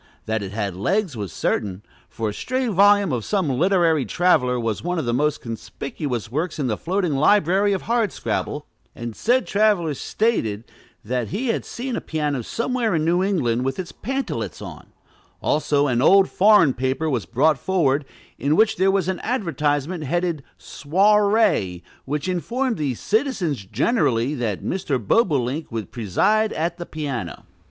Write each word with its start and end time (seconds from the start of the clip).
That 0.25 0.41
it 0.41 0.51
had 0.51 0.75
legs 0.75 1.15
was 1.15 1.31
certain; 1.31 1.83
for 2.09 2.29
a 2.29 2.33
stray 2.33 2.67
volume 2.69 3.11
of 3.11 3.23
some 3.23 3.47
literary 3.47 4.03
traveler 4.03 4.59
was 4.59 4.83
one 4.83 4.97
of 4.97 5.05
the 5.05 5.13
most 5.13 5.41
conspicuous 5.41 6.31
works 6.31 6.57
in 6.57 6.65
the 6.65 6.75
floating 6.75 7.13
library 7.13 7.71
of 7.71 7.83
Hardscrabble, 7.83 8.65
and 8.95 9.15
said 9.15 9.45
traveler 9.45 9.93
stated 9.93 10.63
that 11.05 11.27
he 11.27 11.49
had 11.49 11.65
seen 11.65 11.95
a 11.95 12.01
piano 12.01 12.41
somewhere 12.41 12.95
in 12.95 13.05
New 13.05 13.21
England 13.21 13.63
with 13.63 13.77
pantalets 14.01 14.59
on; 14.59 14.87
also, 15.39 15.85
an 15.85 16.01
old 16.01 16.27
foreign 16.31 16.73
paper 16.73 17.07
was 17.07 17.27
brought 17.27 17.59
forward, 17.59 18.03
in 18.39 18.55
which 18.55 18.77
there 18.77 18.89
was 18.89 19.07
an 19.07 19.19
advertisement 19.19 20.03
headed 20.03 20.43
"Soirée," 20.59 21.83
which 22.05 22.27
informed 22.27 22.77
the 22.77 22.95
"citizens, 22.95 23.65
generally," 23.65 24.33
that 24.33 24.63
Mr. 24.63 24.97
Bobolink 24.97 25.71
would 25.71 25.91
preside 25.91 26.51
at 26.53 26.79
the 26.79 26.87
piano. 26.87 27.45